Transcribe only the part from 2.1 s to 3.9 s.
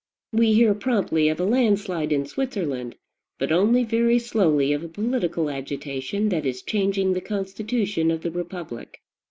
in Switzerland, but only